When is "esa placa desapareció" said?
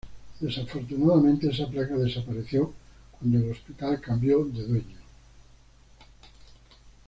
1.51-2.73